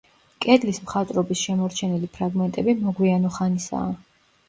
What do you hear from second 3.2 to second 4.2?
ხანისაა.